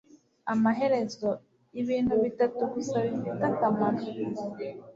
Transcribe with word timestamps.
Amaherezo, 0.53 1.29
ibintu 1.81 2.13
bitatu 2.23 2.61
gusa 2.73 2.95
bifite 3.05 3.43
akamaro: 3.51 4.03